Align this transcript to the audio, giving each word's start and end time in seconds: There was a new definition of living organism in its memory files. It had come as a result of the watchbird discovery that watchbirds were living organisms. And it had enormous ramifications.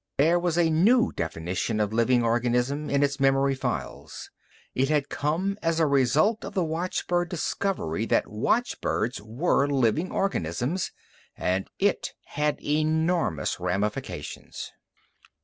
There 0.17 0.39
was 0.39 0.57
a 0.57 0.71
new 0.71 1.11
definition 1.11 1.79
of 1.79 1.93
living 1.93 2.23
organism 2.23 2.89
in 2.89 3.03
its 3.03 3.19
memory 3.19 3.53
files. 3.53 4.31
It 4.73 4.89
had 4.89 5.09
come 5.09 5.59
as 5.61 5.79
a 5.79 5.85
result 5.85 6.43
of 6.43 6.55
the 6.55 6.63
watchbird 6.63 7.29
discovery 7.29 8.07
that 8.07 8.25
watchbirds 8.27 9.21
were 9.21 9.67
living 9.67 10.09
organisms. 10.11 10.91
And 11.37 11.69
it 11.77 12.13
had 12.23 12.59
enormous 12.63 13.59
ramifications. 13.59 14.71